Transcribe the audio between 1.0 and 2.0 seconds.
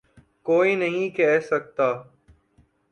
کہہ سکتا۔